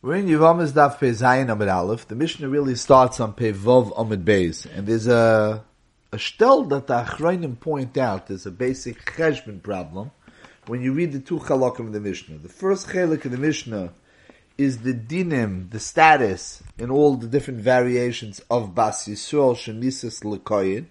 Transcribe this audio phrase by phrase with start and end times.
[0.00, 2.06] We're in Yevamos Daf Pei Zayin Amid Aleph.
[2.06, 4.64] The Mishnah really starts on Pei Vov Amid Beis.
[4.72, 5.64] And there's a,
[6.12, 8.28] a stel that the Achronim point out.
[8.28, 10.12] There's a basic cheshbon problem
[10.68, 12.38] when you read the two chalakim of the Mishnah.
[12.38, 13.92] The first chalik of the Mishnah
[14.56, 20.86] is the dinim, the status in all the different variations of Bas Yisrael Shenisis Lekoyin.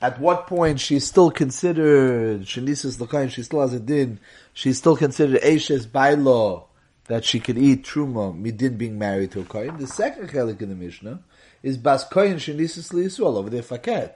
[0.00, 4.20] At what point she's still considered Shenisis Lekoyin, she still has a din,
[4.52, 6.66] she's still considered Ashes Bailo,
[7.06, 9.78] that she could eat truma midin being married to a kohen.
[9.78, 11.22] The second chelik in the Mishnah
[11.62, 14.12] is bas kohen shenisus liyisrael over there faket.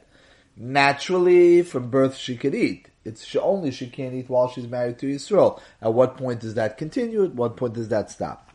[0.56, 2.88] Naturally, from birth she could eat.
[3.08, 5.60] It's she, only she can't eat while she's married to Yisrael.
[5.80, 7.24] At what point does that continue?
[7.24, 8.50] At what point does that stop?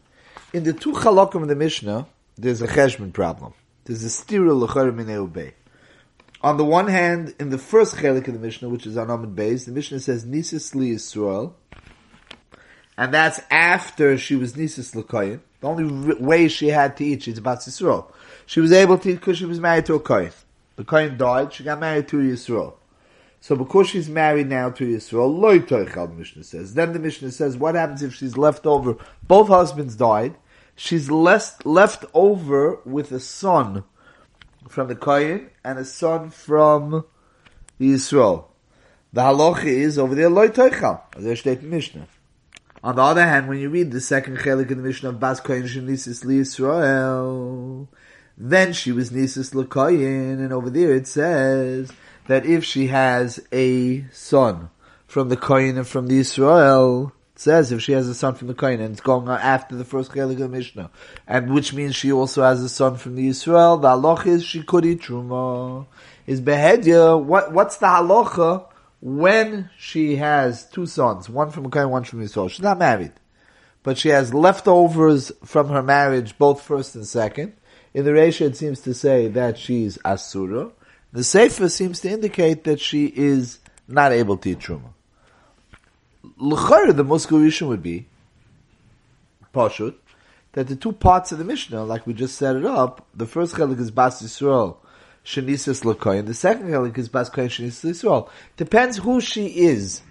[0.53, 2.05] In the two chalakim of the Mishnah,
[2.37, 3.53] there's a cheshbon problem.
[3.85, 5.53] There's a l'chayr minei
[6.41, 9.35] On the one hand, in the first chelik of the Mishnah, which is on Amid
[9.35, 11.53] Beis, the Mishnah says nisus li Yisrael,
[12.97, 15.39] and that's after she was Nisis L'Koyin.
[15.61, 18.11] The only way she had to eat, she's about Yisrael.
[18.45, 20.33] She was able to eat because she was married to a Koyin.
[20.75, 22.75] The Koyin died, she got married to Yisrael.
[23.39, 26.73] So because she's married now to Yisrael, loy toichal, the Mishnah says.
[26.73, 28.97] Then the Mishnah says, what happens if she's left over?
[29.27, 30.35] Both husbands died.
[30.75, 33.83] She's left, left over with a son
[34.69, 37.05] from the Koyin and a son from
[37.77, 37.97] the.
[37.97, 41.01] The halacha is over there loy toichal.
[41.15, 42.07] As there steht in Mishnah.
[42.83, 45.39] On the other hand, when you read the second chelik in the Mishnah of Bas
[45.39, 47.87] Koyin Shenisis Li Yisrael,
[48.37, 51.93] then she was Nisis L'Koyin, and over there it says
[52.27, 54.69] that if she has a son
[55.07, 58.49] from the Koyin and from the Israel, it says if she has a son from
[58.49, 60.91] the Koyin, and it's going on after the first chelik of Mishnah,
[61.25, 64.61] and which means she also has a son from the Israel, the halacha is she
[64.61, 65.85] could eat truma.
[66.27, 68.65] Is behedya, what, what's the halacha
[69.03, 73.11] when she has two sons, one from Kohen, one from Yisrael, she's not married,
[73.83, 77.51] but she has leftovers from her marriage, both first and second.
[77.93, 80.71] In the ratio, it seems to say that she's Asura.
[81.11, 83.59] The Sefer seems to indicate that she is
[83.89, 84.93] not able to eat Truma.
[86.37, 88.07] L'chayr, the Muskurishan would be,
[89.53, 89.95] Pashut,
[90.53, 93.55] that the two parts of the Mishnah, like we just set it up, the first
[93.55, 94.77] chelik is Bas Yisrael,
[95.25, 96.25] Shenisis Lakoyin.
[96.25, 98.29] The second Helik is Bas Koyin Shenisis Yisrael.
[98.57, 100.01] Depends who she is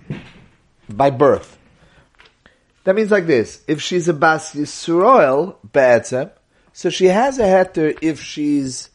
[0.88, 1.58] by birth.
[2.84, 3.62] That means like this.
[3.68, 6.30] If she's a Bas Yisrael, Be'etzem,
[6.72, 8.90] so she has a heter if she's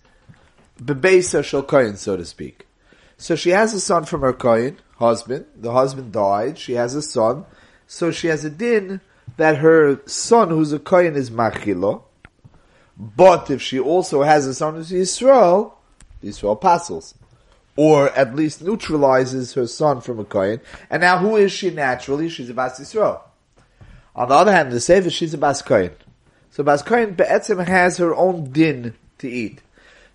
[0.81, 2.65] Bebeisa Shal Koyin, so to speak.
[3.17, 5.45] So she has a son from her Koyin, husband.
[5.55, 6.57] The husband died.
[6.57, 7.45] She has a son.
[7.85, 9.01] So she has a din
[9.37, 12.03] that her son, who's a Koyin, is Machilo.
[12.97, 15.73] But if she also has a son who's Yisrael,
[16.23, 17.15] Yisrael apostles.
[17.75, 20.61] Or at least neutralizes her son from a Kohen.
[20.89, 22.27] And now who is she naturally?
[22.27, 23.21] She's a Bas Yisrael.
[24.15, 25.91] On the other hand, the Sefer, she's a Bas Kohen.
[26.49, 29.61] So Bas Kohen Be'etzim has her own din to eat.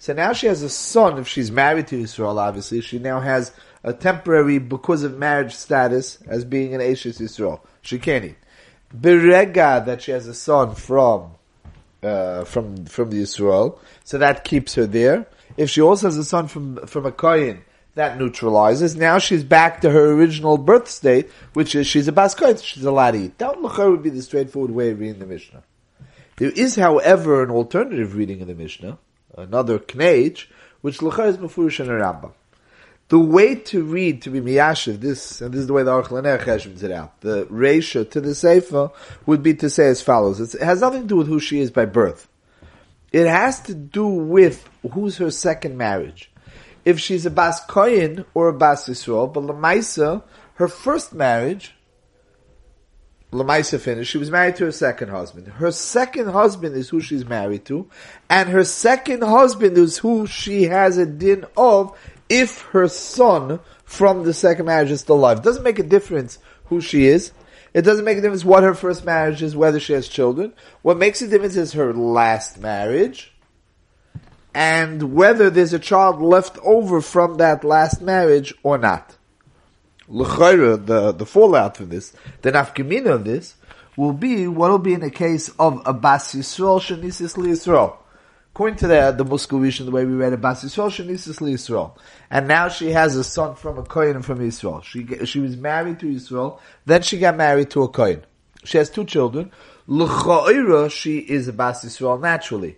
[0.00, 3.52] So now she has a son, if she's married to Yisrael, obviously, she now has
[3.84, 7.60] a temporary, because of marriage status, as being an Ashes Yisrael.
[7.82, 8.36] She can't eat.
[8.92, 11.36] Berega, that she has a son from,
[12.02, 15.26] uh, from, from the Yisrael, so that keeps her there.
[15.56, 17.64] If she also has a son from, from a Kohen,
[17.94, 18.96] that neutralizes.
[18.96, 22.84] Now she's back to her original birth state, which is she's a Bas Kohen, she's
[22.84, 23.30] allowed to.
[23.38, 25.62] That would be the straightforward way of reading the Mishnah.
[26.36, 28.98] There is, however, an alternative reading of the Mishnah,
[29.36, 30.46] another Knech,
[30.80, 32.32] which L'char is Mefurish and Rambam.
[33.12, 36.08] The way to read, to be miyashiv, this, and this is the way the Aruch
[36.08, 38.90] cheshbons it out, the ratio to the Sefer
[39.26, 40.40] would be to say as follows.
[40.40, 42.26] It's, it has nothing to do with who she is by birth.
[43.12, 46.30] It has to do with who's her second marriage.
[46.86, 50.22] If she's a Bas Koyin or a Bas Yisrael, but Lamaisa,
[50.54, 51.74] her first marriage,
[53.32, 55.48] Lamaisa finished, she was married to her second husband.
[55.48, 57.88] Her second husband is who she's married to,
[58.28, 61.98] and her second husband is who she has a din of
[62.28, 65.38] if her son from the second marriage is still alive.
[65.38, 67.32] It doesn't make a difference who she is.
[67.72, 70.52] It doesn't make a difference what her first marriage is, whether she has children.
[70.82, 73.32] What makes a difference is her last marriage,
[74.54, 79.16] and whether there's a child left over from that last marriage or not.
[80.12, 82.12] L'chayra, the, the fallout from this,
[82.42, 83.56] the nafkamina of this,
[83.96, 87.96] will be what will be in the case of a Bas Yisrael Shanisis Yisrael.
[88.54, 91.96] According to the, the Muscovician, the way we read it, Bas Yisrael Shanisis Yisrael.
[92.30, 94.82] And now she has a son from a Kohen and from Israel.
[94.82, 98.24] She, she was married to Israel, then she got married to a Kohen.
[98.64, 99.50] She has two children.
[99.86, 102.76] L'cha'ira, she is a Bas Yisrael naturally.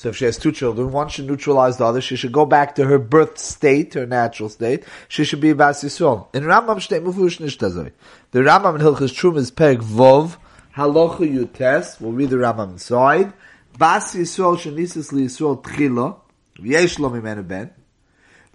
[0.00, 2.00] So if she has two children, one should neutralize the other.
[2.00, 4.84] She should go back to her birth state, her natural state.
[5.08, 6.34] She should be a Bas Yisrael.
[6.34, 7.92] In Rambam Shtei Mufush Nishtazoi.
[8.30, 10.38] The Rambam in Hilchas Trum is Perek Vov,
[10.74, 13.34] Halacha Yutes, we'll read the Rambam inside.
[13.76, 16.18] Bas Yisrael shenisis li Yisrael tchila,
[16.58, 17.70] v'yesh lo mimenu ben.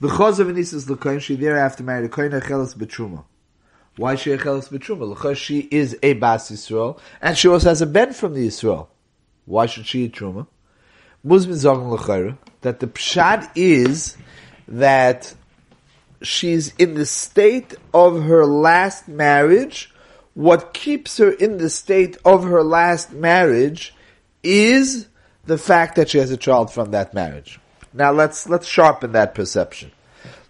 [0.01, 3.23] V'chos of Anisis l'koyin, she thereafter married a koyin achelas betruma.
[3.97, 5.13] Why she achelas betruma?
[5.13, 8.87] Because she is a Bas Yisrael, and she also has a ben from the Yisrael.
[9.45, 10.47] Why should she eat truma?
[11.25, 14.15] Muslim sagen l'chayra, that the pshad is
[14.67, 15.33] that
[16.21, 19.91] she's in the state of her last marriage.
[20.35, 23.95] What keeps her in the state of her last marriage
[24.43, 25.07] is
[25.45, 27.59] the fact that she has a child from that marriage.
[27.91, 29.91] Now let's let's sharpen that perception.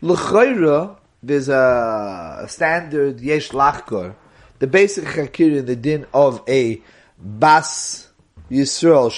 [0.02, 4.16] L'chayra, there's a standard yesh lachkor,
[4.60, 6.82] the basic hakir in the din of a
[7.18, 8.05] bas
[8.52, 9.10] Yisrael,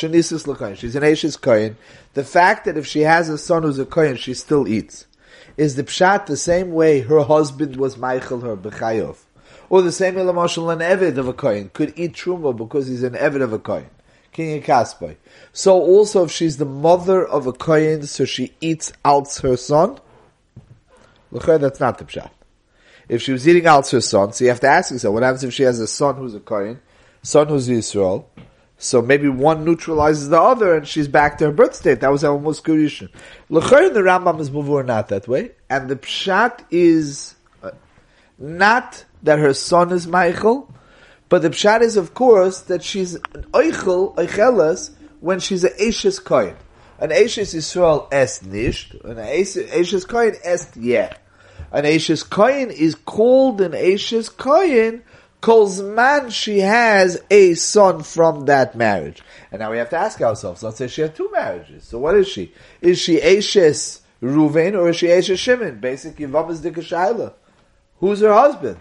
[0.48, 1.76] l'koyin, she's an Ashes koyin.
[2.14, 5.08] The fact that if she has a son who's a koyin, she still eats
[5.58, 9.18] is the pshat the same way her husband was Michael her b'chayov,
[9.70, 13.04] or the same way Lamashal an Evid of a kohen could eat truma because he's
[13.04, 13.90] an Evid of a kohen.
[14.32, 15.16] King Kaspai.
[15.52, 20.00] So also if she's the mother of a kohen, so she eats out her son.
[21.32, 22.30] That's not the pshat.
[23.10, 25.44] If she was eating out her son, so you have to ask yourself, what happens
[25.44, 26.80] if she has a son who's a kohen,
[27.24, 28.30] son who's Israel,
[28.78, 32.02] so maybe one neutralizes the other, and she's back to her birth state.
[32.02, 33.10] That was our muskurishin.
[33.50, 37.72] L'chayr the Rambam is muvur not that way, and the pshat is uh,
[38.38, 40.72] not that her son is Michael,
[41.28, 44.92] but the pshat is of course that she's an oichel oichelas
[45.22, 46.56] when she's an Ashes kohen.
[47.00, 51.14] An Ashes Yisrael est nicht, an Ashes kohen est yeah.
[51.72, 55.02] An Ashes kohen is called an Ashes kohen
[55.45, 59.22] man she has a son from that marriage.
[59.51, 61.84] And now we have to ask ourselves, let's say she had two marriages.
[61.86, 62.54] So what is she?
[62.81, 65.80] Is she Ashes Ruvain or is she Ashes Shimon?
[65.80, 67.34] Basically, Yivam is Dikashayla.
[68.00, 68.80] Who's her husband?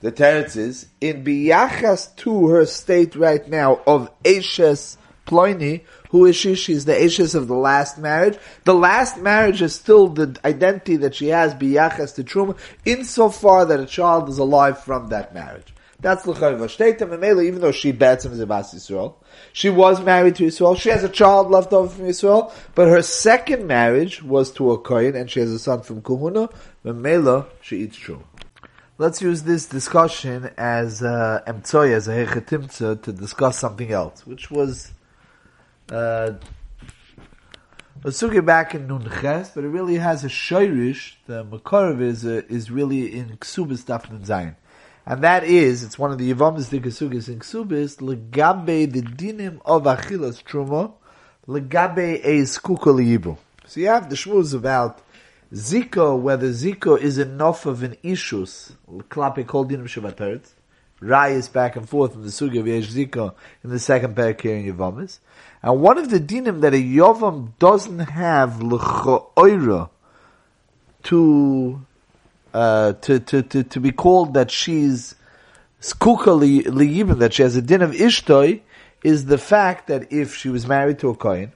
[0.00, 4.96] The teretz is, in biyachas to her state right now of Ashes
[5.26, 6.54] Ploini, who is she?
[6.54, 8.38] She's the Ashes of the last marriage.
[8.64, 13.80] The last marriage is still the identity that she has, biyachas to Truma, insofar that
[13.80, 15.74] a child is alive from that marriage.
[16.00, 16.68] That's l'chayva.
[16.68, 19.14] Shteitem Memela, even though she bets him as a Bas Yisrael,
[19.52, 20.78] she was married to Yisrael.
[20.78, 24.78] She has a child left over from Yisrael, but her second marriage was to a
[24.78, 26.52] Kohen, and she has a son from Kuhuna.
[26.84, 28.22] Memela, she eats true.
[28.96, 34.52] Let's use this discussion as uh, emtsoy, as a hechetimtza, to discuss something else, which
[34.52, 34.92] was
[35.90, 36.34] uh,
[38.04, 41.14] a sugi back in Nunches, but it really has a shayrish.
[41.26, 44.54] The makarav is uh, is really in Ksubis Dafnun Zayin
[45.08, 49.84] and that is, it's one of the Yavamas Dikasugis in Ksubis, legabe the dinim of
[49.84, 50.92] Achilas Truma,
[51.46, 53.38] legabe a skukaliyibu.
[53.64, 55.00] So you have the shmuz about
[55.50, 58.72] Ziko, whether Ziko is enough of an ishus,
[59.08, 60.46] klape called dinim shabataret,
[61.00, 63.34] Rayas back and forth in the sugi of Yesh Ziko
[63.64, 65.20] in the second parak here in Yavamas.
[65.62, 69.88] And one of the dinim that a Yavam doesn't have l'cho'oira
[71.04, 71.86] to
[72.58, 75.14] uh, to, to, to, to be called that she's
[75.80, 76.32] skuka
[76.64, 78.60] liyibim, that she has a din of ishtoi,
[79.04, 81.52] is the fact that if she was married to a kohen,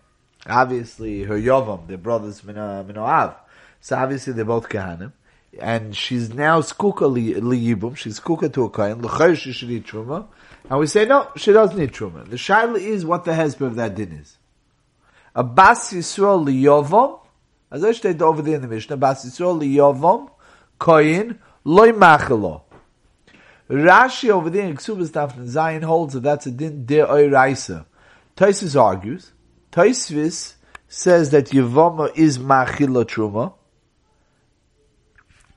[0.46, 3.34] obviously her yovam, their brothers minoav,
[3.81, 5.12] so obviously they're both kahanim,
[5.60, 10.26] and she's now skuka liyibum, she's skuka to a kohen, l'chayr she should eat truma,
[10.70, 12.25] and we say no, she doesn't need truma.
[12.31, 14.37] The shaila is what the husband of that din is.
[15.34, 17.19] A bas yisrael liyovam,
[17.72, 20.29] as I stated over there in the Mishnah, bas yisrael liyovam,
[20.82, 22.62] koyin loy machelo.
[23.70, 27.86] Rashi over there in Ksubas Tafn Zion holds that that's a din de oiraisa.
[28.36, 29.32] Taisus argues.
[29.70, 30.55] Taisvis
[30.89, 33.55] says that Yevama is machila truma,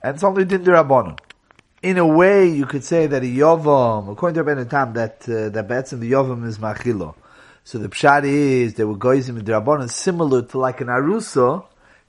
[0.02, 1.20] and it's only din de rabbanon.
[1.82, 5.50] In a way, you could say that a yovam, according to Rabbeinu Tam, that uh,
[5.50, 7.14] that betzim the yovam is machila.
[7.64, 11.66] So the pshat is that we're going in the rabbanon similar to like an arusa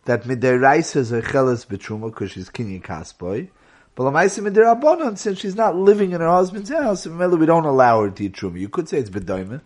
[0.07, 3.49] that midiraisa is a chelas betruma because she's kinyan kasboy.
[3.95, 8.11] But lamaisa midirabonon, since she's not living in her husband's house, we don't allow her
[8.11, 8.59] to eat truma.
[8.59, 9.61] You could say it's bedoimen.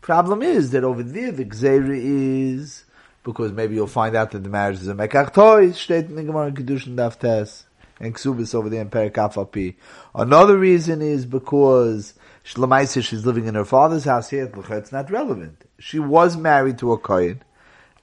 [0.00, 2.84] Problem is that over there the gzeira is
[3.24, 5.70] because maybe you'll find out that the marriage is a mekach toy.
[5.70, 7.64] Steht in the Kedushin Daf Tes
[7.98, 9.74] and Ksubis over there in Perikafapi.
[10.14, 14.48] Another reason is because Shlamaisa she's living in her father's house here.
[14.54, 15.64] It's not relevant.
[15.80, 17.42] She was married to a kohen.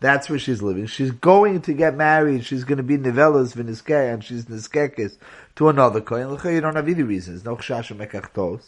[0.03, 0.87] That's where she's living.
[0.87, 2.43] She's going to get married.
[2.43, 5.17] She's going to be Nivelas Viniskei, and she's Niskekis
[5.55, 6.37] to another Kohen.
[6.53, 7.45] You don't have any reasons.
[7.45, 8.61] No Chshasha.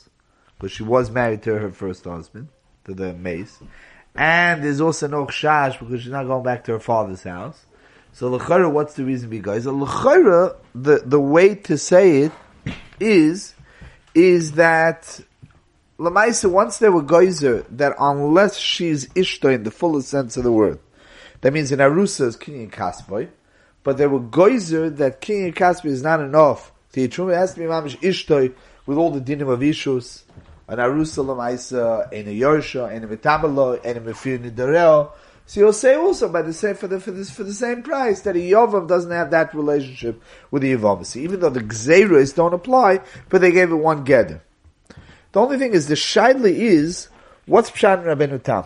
[0.58, 2.48] But she was married to her first husband,
[2.86, 3.62] to the mace.
[4.16, 7.66] And there's also no Chash because she's not going back to her father's house.
[8.14, 9.66] So L'chara, what's the reason be guys?
[9.66, 12.32] L'chara, the, the way to say it
[13.02, 13.56] is,
[14.14, 15.20] is that
[16.00, 20.52] Lamaisa, once there were geyser that unless she's ishta in the fullest sense of the
[20.54, 20.80] word,
[21.46, 23.30] that means in Arusa is king kinyan kasboy,
[23.84, 26.72] but there were geyser that king kinyan kasboy is not enough.
[26.94, 28.56] The truma has to be mamish ishtoy
[28.88, 30.24] with all the dinim of ishus,
[30.68, 35.12] an Arusa lamaisa, and a yorsha, and a metamalo, and a mefir nidareo.
[35.46, 38.22] So you'll say also by the same for the for this for the same price
[38.22, 42.56] that a Yovam doesn't have that relationship with the Yavamasi, even though the Gzeras don't
[42.56, 44.42] apply, but they gave it one gather.
[45.32, 47.10] The only thing is the Shaidli is
[47.46, 48.64] what's Pshat Rabbeinu Tam?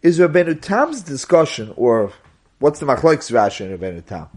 [0.00, 2.12] Is Rabbeinu Tam's discussion, or
[2.60, 4.28] what's the Machlokes Rashi in Rabbeinu Tam?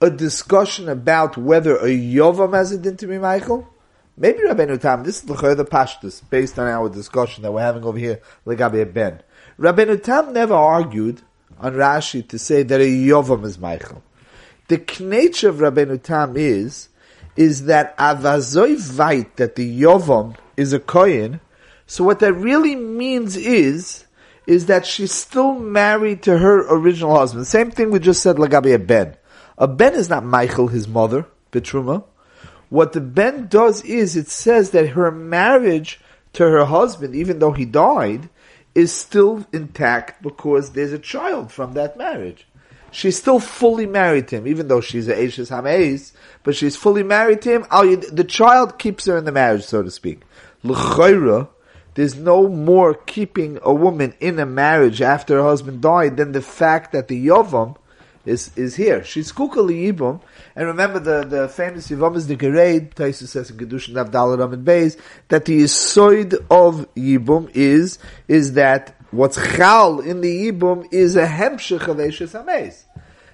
[0.00, 3.68] A discussion about whether a Yovam has a din to be Michael?
[4.16, 7.82] Maybe Rabbeinu Tam, this is the the Pashtus, based on our discussion that we're having
[7.82, 9.20] over here, Legabe Ben.
[9.58, 11.22] Rabbeinu Tam never argued
[11.58, 14.04] on Rashi to say that a Yovam is Michael.
[14.68, 16.88] The nature of Rabbeinu Tam is,
[17.34, 21.40] is that avazoi vait, that the Yovam is a kohen.
[21.88, 24.06] So what that really means is,
[24.46, 27.46] is that she's still married to her original husband.
[27.46, 29.16] Same thing we just said Lagabi Ben.
[29.58, 32.04] A Ben is not Michael, his mother, Betruma.
[32.68, 36.00] What the Ben does is it says that her marriage
[36.34, 38.28] to her husband, even though he died,
[38.74, 42.46] is still intact because there's a child from that marriage.
[42.92, 47.02] She's still fully married to him, even though she's a Ashes Hameis, but she's fully
[47.02, 47.66] married to him.
[47.70, 50.22] The child keeps her in the marriage, so to speak
[50.62, 51.48] l'chayra,
[51.94, 56.42] there's no more keeping a woman in a marriage after her husband died than the
[56.42, 57.76] fact that the yavam
[58.26, 59.02] is is here.
[59.02, 60.20] She's kukali yibum,
[60.54, 62.94] and remember the the famous yavam is the gereid.
[62.94, 68.94] Taisu says in Kedushin Avdal and Beis that the yisoid of yibum is is that
[69.10, 72.84] what's chal in the yibum is a hemshich of Eishes Hameis.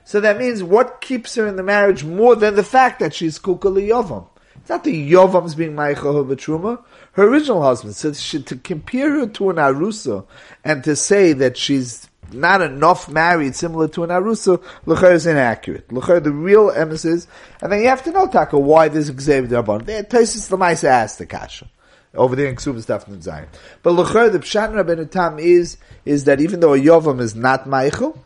[0.04, 3.38] So that means what keeps her in the marriage more than the fact that she's
[3.38, 4.28] kukali yavam.
[4.66, 6.82] It's not the Yovam's being Maicha Betruma,
[7.12, 7.94] her original husband.
[7.94, 10.26] So to compare her to an Arusa
[10.64, 15.86] and to say that she's not enough married similar to an Arusa, Luchar is inaccurate.
[15.90, 17.28] Luchar, the real emphasis,
[17.62, 19.82] and then you have to know, Taka, why this Xavier Darban.
[20.08, 21.70] Taisis Lamaisa asked the Kasha.
[22.12, 23.46] Over there in Ksubas Dafn Zion.
[23.84, 27.66] But Luchar, the Pshat Rabbeinu Tam is, is that even though a Yovam is not
[27.66, 28.18] Maichel,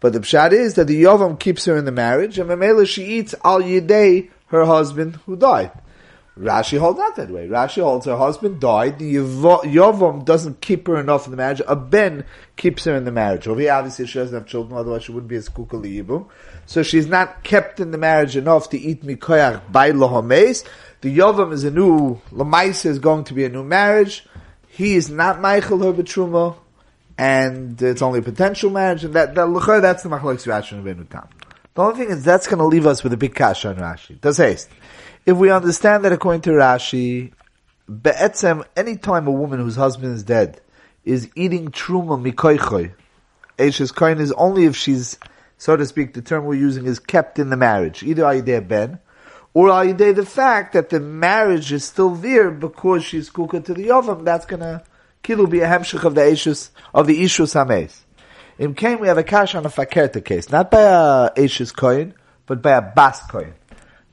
[0.00, 3.04] but the Pshat is that the Yovam keeps her in the marriage, and Mamela she
[3.04, 5.70] eats al Yidei, her husband who died.
[6.38, 7.46] Rashi holds not that way.
[7.46, 8.98] Rashi holds her husband died.
[8.98, 11.62] The Yovam doesn't keep her enough in the marriage.
[11.68, 12.24] A Ben
[12.56, 13.46] keeps her in the marriage.
[13.46, 16.26] Obviously, she doesn't have children, otherwise she wouldn't be a skukaliyibu.
[16.66, 20.64] So she's not kept in the marriage enough to eat mikoyach by lohomes.
[21.02, 24.26] The Yovam is a new, Lamaisa is going to be a new marriage.
[24.66, 26.56] He is not Michael her betruma,
[27.16, 31.28] and it's only a potential marriage, and that, that that's the machlokes Rashi and Benutam.
[31.74, 34.20] The only thing is that's going to leave us with a big kasha on Rashi.
[34.20, 34.68] Does haste.
[35.26, 37.32] If we understand that according to Rashi,
[37.88, 40.60] be'etzem, any time a woman whose husband is dead
[41.02, 42.92] is eating truma mikoichoy,
[43.56, 45.18] Eishes koin is only if she's,
[45.56, 48.98] so to speak, the term we're using is kept in the marriage, either ayideh ben,
[49.54, 53.86] or ayideh the fact that the marriage is still there because she's kuka to the
[53.86, 54.82] yovam, that's gonna,
[55.22, 58.04] kilu be a hemshich of the Eishes, of the Ishus Hames.
[58.58, 62.12] In Cain we have a kash on a fakerta case, not by a Eishes koin,
[62.44, 63.54] but by a bas koin.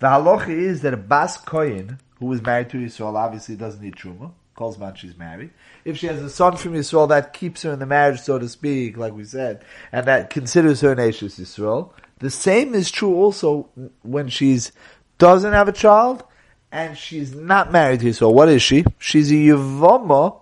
[0.01, 3.96] The halacha is that a bas kohen who is married to Yisrael obviously doesn't need
[3.96, 4.31] truma.
[4.55, 5.51] Calls man she's married.
[5.86, 8.50] If she has a son from Yisrael, that keeps her in the marriage, so to
[8.50, 11.91] speak, like we said, and that considers her an Ashes Yisrael.
[12.17, 13.70] The same is true also
[14.01, 14.72] when she's
[15.20, 16.24] doesn't have a child
[16.72, 18.34] and she's not married to Yisrael.
[18.34, 18.84] What is she?
[18.98, 20.39] She's a Yavama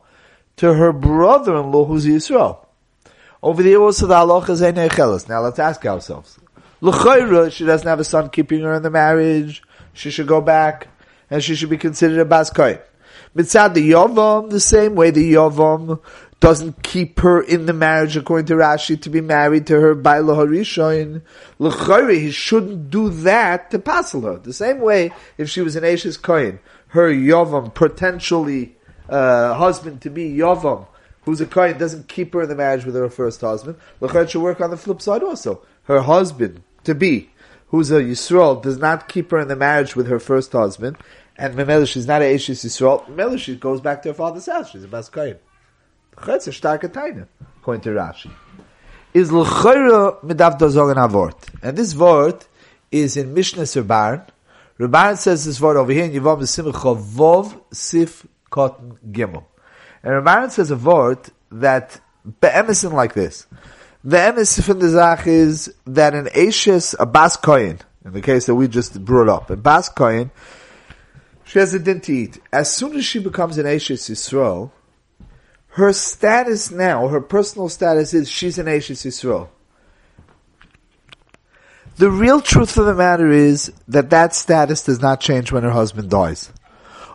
[0.55, 2.65] to her brother-in-law who's Yisrael.
[3.43, 6.39] Over there also the halacha is Now let's ask ourselves.
[6.81, 9.61] L'chayra, she doesn't have a son keeping her in the marriage.
[9.93, 10.87] She should go back,
[11.29, 12.79] and she should be considered a bas kohen.
[13.35, 15.99] Mitzad the Yovam, the same way the Yovam
[16.39, 20.19] doesn't keep her in the marriage according to Rashi to be married to her by
[20.19, 21.21] Laharishoin.
[21.59, 24.37] L'chayra, he shouldn't do that to passel her.
[24.37, 28.77] The same way, if she was an Ashes Kohen, her Yovam, potentially,
[29.09, 30.87] uh, husband to be Yovam,
[31.23, 33.77] who's a Kohen, doesn't keep her in the marriage with her first husband.
[33.99, 35.61] L'chayra should work on the flip side also.
[35.83, 37.29] Her husband, to be,
[37.67, 40.97] who's a Yisrael, does not keep her in the marriage with her first husband,
[41.37, 44.71] and Memela, she's not a Eishis Yisrael, Memela, she goes back to her father's house,
[44.71, 45.37] she's a Bas Koyin.
[46.27, 47.27] It's a starke Taina,
[47.57, 48.31] according to Rashi.
[49.13, 51.49] Is l'chayra midav dozog an avort.
[51.63, 52.45] And this word
[52.91, 54.27] is in Mishnah Serban.
[54.79, 59.45] Rabban says this word over here in Yivam Simcha Vov Sif Cotton Gimel.
[60.03, 61.19] And Rabban says a word
[61.51, 61.99] that
[62.41, 63.47] be'emison like this.
[64.03, 68.45] The emes from the zach is that an Ashes, a Bas Koyin, in the case
[68.45, 70.31] that we just brought up, a Bas Koyin,
[71.43, 72.39] she has a din to eat.
[72.53, 74.71] As soon as she becomes an Ashes Yisrael,
[75.73, 79.49] her status now, her personal status is she's an Ashes Yisrael.
[81.97, 85.71] The real truth of the matter is that that status does not change when her
[85.71, 86.49] husband dies.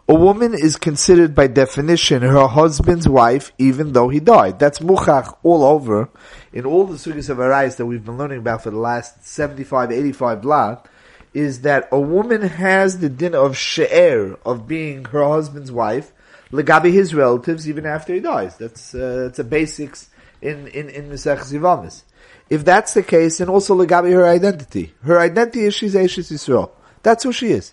[0.06, 4.58] A woman is considered by definition her husband's wife even though he died.
[4.58, 6.11] That's muchach all over
[6.52, 9.90] in all the sugyas of Arais that we've been learning about for the last 75,
[9.90, 10.88] 85 blot
[11.32, 16.12] is that a woman has the din of she'er, of being her husband's wife,
[16.52, 18.58] legabi his relatives, even after he dies.
[18.58, 20.11] That's, uh, that's a basics
[20.42, 22.02] in, in, in Mesech Zivamis.
[22.50, 24.92] If that's the case, then also legabi her identity.
[25.02, 26.70] Her identity is she's Ashes Yisrael.
[27.02, 27.73] That's who she is.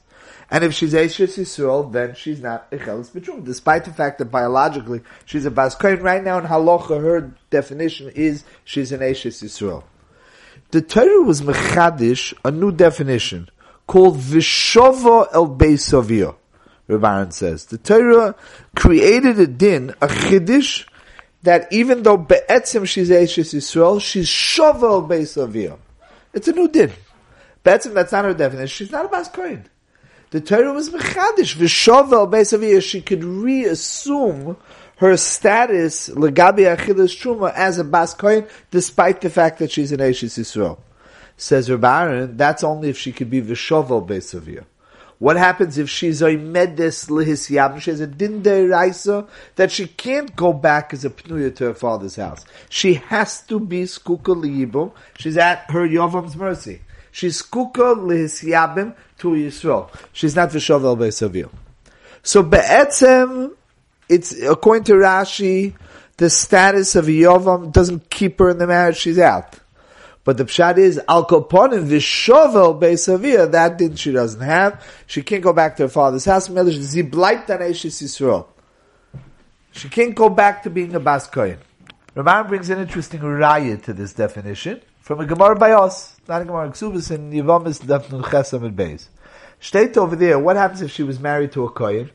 [0.52, 5.02] And if she's Ashes Yisrael, then she's not Echelis Betrum, despite the fact that biologically
[5.24, 9.86] she's a Bas Right now in Halacha, her definition is she's an Ashes Yisrael.
[10.72, 13.48] The Torah was mechadish a new definition
[13.88, 16.36] called Vishova El Beisavia.
[16.90, 18.36] Rabbaran says the Torah
[18.76, 20.86] created a din, a chiddush,
[21.44, 25.78] that even though be'etzim she's Eishes Yisrael, she's Shova El Beisavia.
[26.34, 26.92] It's a new din.
[27.64, 28.68] Be'etzim, that's not her definition.
[28.68, 29.70] She's not a Bas Kohen.
[30.32, 32.82] The Torah was mechadish Vishova El Beisavia.
[32.82, 34.56] She could reassume
[34.96, 40.00] her status legabi achilas truma as a bas kohen, despite the fact that she's an
[40.00, 40.80] Eishis Yisrael.
[41.36, 44.64] Says Rabbaran, that's only if she could be vishovel besavir.
[45.20, 47.82] What happens if she's a medes lihisyam?
[47.82, 51.74] She has a din raisa that she can't go back as a pnuya to her
[51.74, 52.46] father's house.
[52.70, 54.94] She has to be skuka liyibum.
[55.18, 56.82] She's at her yovam's mercy.
[57.12, 59.90] She's skuka lihisyabim to Yisrael.
[60.14, 61.50] She's not vishovel besavir.
[62.24, 63.54] So be'etzem,
[64.08, 65.74] it's according to Rashi,
[66.18, 69.60] the status of Yovam doesn't keep her in the marriage; she's out.
[70.24, 73.52] But the pshat is al koponim vishovel beisavia.
[73.52, 74.86] That din she doesn't have.
[75.08, 76.48] She can't go back to her father's house.
[79.74, 81.58] She can't go back to being a bas kohen.
[82.16, 86.46] Ramban brings an interesting raya to this definition from a Gemara by us, not a
[86.46, 89.10] Gemara Ksubis in Yevamis Dafnun Chesam and Beis.
[89.60, 92.10] State over there, what happens if she was married to a kohen?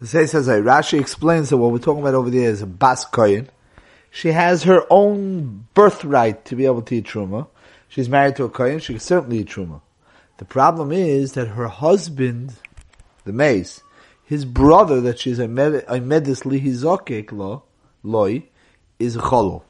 [0.00, 3.04] The say says Rashi explains that what we're talking about over there is a bas
[3.04, 3.48] kohen.
[4.10, 7.46] She has her own birthright to be able to eat truma.
[7.88, 8.80] She's married to a kohen.
[8.80, 9.80] She can certainly eat truma.
[10.38, 12.54] The problem is that her husband,
[13.26, 13.80] the mace,
[14.24, 17.62] his brother that she's a medis lihizokek lo
[18.02, 18.42] loy,
[18.98, 19.62] is a cholo.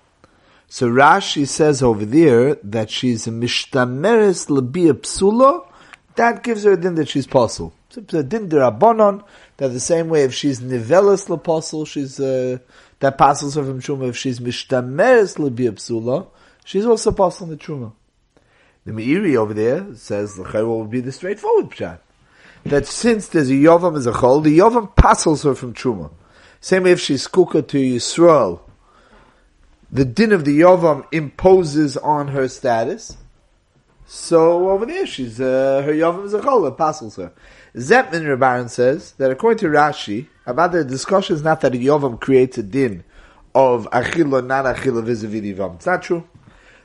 [0.73, 5.67] So Rashi says over there that she's a mishtameres lebia psula.
[6.15, 7.73] That gives her a din that she's possible.
[7.97, 9.25] It's a din derabonon
[9.57, 12.59] that the same way if she's nivelis leposel, she's uh,
[13.01, 14.11] that passes her from truma.
[14.11, 16.29] If she's mishtameres lebiyapsula,
[16.65, 17.93] she's also passing the truma.
[18.87, 21.99] The Meiri over there says the what would be the straightforward pshat
[22.65, 26.13] that since there's a yovam as a chol, the yovam passes her from truma.
[26.61, 28.61] Same way if she's kuka to Yisrael,
[29.93, 33.17] the din of the yovam imposes on her status.
[34.07, 37.33] So over there, she's uh, her yovam is a chol, passes her.
[37.77, 42.21] Zetman Rabbaran says that according to Rashi, about the discussion is not that a Yovam
[42.21, 43.05] creates a din
[43.55, 46.27] of achila, not achila vis-a-vis It's not true.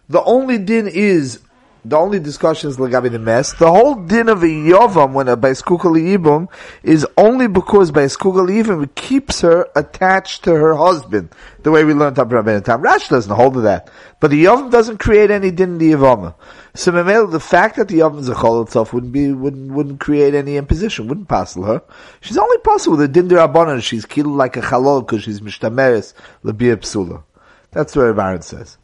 [0.10, 1.40] The only din is,
[1.88, 3.54] the only discussion is legabi the mess.
[3.54, 6.50] The whole din of a Yovam when a Baiskukali Yibum
[6.82, 11.30] is only because Baiskukali Yibum keeps her attached to her husband,
[11.62, 12.82] the way we learned up Rabbeinu Tam.
[12.82, 13.92] Rashi doesn't hold to that.
[14.20, 16.34] But the Yovam doesn't create any din in the Yavama.
[16.74, 16.92] So
[17.28, 20.58] the fact that the oven is a chol itself wouldn't be wouldn't wouldn't create any
[20.58, 21.84] imposition, wouldn't passel her.
[22.20, 23.84] She's only possible with a din derabbanan.
[23.84, 27.24] She's killed like a chalol because she's mishtameres lebiyah psula.
[27.72, 28.78] That's what Baron says.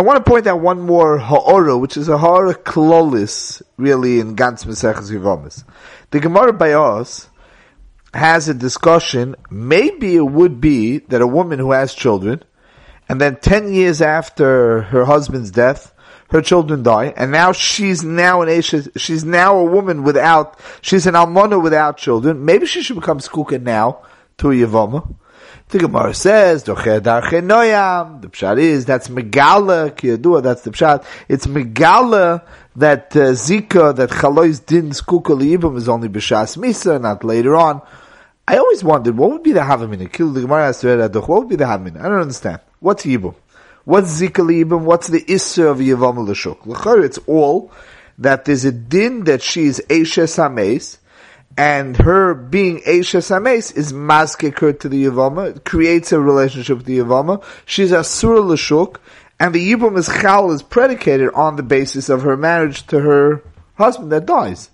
[0.00, 4.34] I want to point out one more ha'ora, which is a ha'ora klolis, really, in
[4.34, 5.62] Gantz Meseches Yivomis.
[6.10, 7.28] The Gemara by us
[8.14, 12.42] has a discussion, maybe it would be that a woman who has children,
[13.10, 15.92] and then ten years after her husband's death,
[16.30, 21.14] her children die, and now she's now an she's now a woman without, she's an
[21.14, 22.46] Almona without children.
[22.46, 24.00] Maybe she should become Skuka now
[24.38, 25.19] to a.
[25.70, 31.04] The Gemara says, The pshat is, that's Megala, Kiyadua, that's the pshat.
[31.28, 32.42] It's Megala
[32.74, 37.82] that uh, Zika, that Chalois din Skuka Liyibam is only B'shas Misa, not later on.
[38.48, 40.12] I always wondered, what would be the Havamina?
[40.12, 42.00] Kill the Gemara has to What would be the Havamina?
[42.00, 42.60] I don't understand.
[42.80, 43.36] What's Yibam?
[43.84, 44.82] What's Zikalibim?
[44.82, 47.04] What's the Isser of Yavam L'Shuk?
[47.04, 47.70] It's all
[48.18, 50.98] that there's a din that she is Eishes HaMeis,
[51.56, 56.78] and her being Eishes HaMeis is maskek her to the Yavama, it creates a relationship
[56.78, 57.42] with the Yavama.
[57.66, 58.96] She's Asur L'Shuk,
[59.38, 63.42] and the Yibum is Chal is predicated on the basis of her marriage to her
[63.74, 64.70] husband that dies.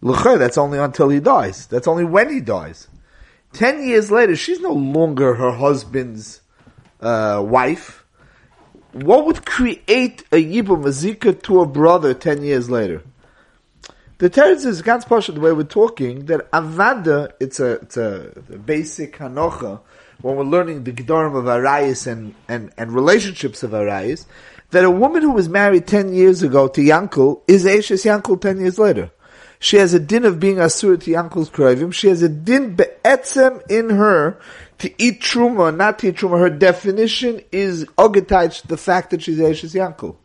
[0.00, 1.66] L'char, that's only until he dies.
[1.66, 2.88] That's only when he dies.
[3.52, 6.40] Ten years later, she's no longer her husband's
[7.02, 8.04] uh, wife,
[8.92, 13.02] what would create a Yibum, a Zika to a brother 10 years later?
[14.18, 18.32] The Teretz is ganz partial the way we're talking, that Avada, it's a, it's a,
[18.52, 19.80] a basic Hanocha,
[20.20, 24.26] when we're learning the Gedorim of Arayis and, and, and relationships of Arayis,
[24.70, 28.60] that a woman who was married 10 years ago to Yankel is Ashes Yankel 10
[28.60, 29.10] years later.
[29.58, 31.92] She has a din of being Asur to Yankel's Kroivim.
[31.92, 34.40] She has a din be'etzem in her
[34.78, 36.38] to eat truma, not to eat truma.
[36.38, 40.16] Her definition is ogetach the fact that she's Ashes Yankel.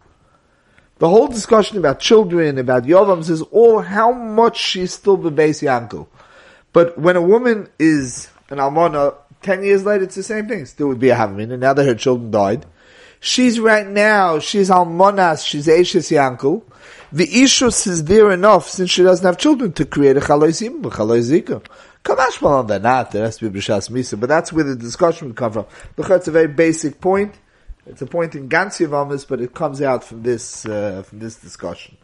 [0.99, 5.61] The whole discussion about children, about Yovams is oh, all how much she's still Bebeis
[5.61, 6.07] Yankel.
[6.73, 10.65] But when a woman is an Almana, 10 years later it's the same thing.
[10.65, 12.65] Still would be a Havmin, and now that her children died,
[13.19, 16.63] She's right now, she's Almonas, she's Ashes Yankel.
[17.11, 20.89] The Ishus is there enough since she doesn't have children to create a Chaloisim, a
[20.89, 21.65] Chaloizika.
[22.03, 25.27] Kamashmal on that, not, there has to be B'Shas Misa, but that's where the discussion
[25.27, 25.65] would come from.
[25.95, 27.33] Look, it's a very basic point.
[27.89, 28.85] It's a point in Gansi
[29.27, 31.97] but it comes out from this, uh, from this discussion.